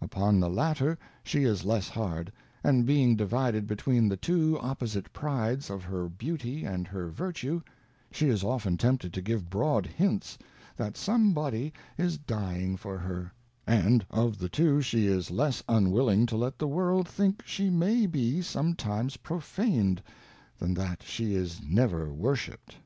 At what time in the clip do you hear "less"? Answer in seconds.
1.64-1.88, 15.30-15.62